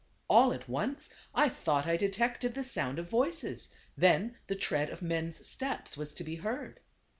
All 0.27 0.51
at 0.51 0.67
once 0.67 1.11
I 1.35 1.47
thought 1.47 1.85
I 1.85 1.95
detected 1.95 2.55
the 2.55 2.63
sound 2.63 2.97
of 2.97 3.07
voices; 3.07 3.69
then 3.95 4.35
the 4.47 4.55
tread 4.55 4.89
of 4.89 5.03
men's 5.03 5.47
steps 5.47 5.95
was 5.95 6.11
to 6.15 6.23
be 6.23 6.37
heard. 6.37 6.79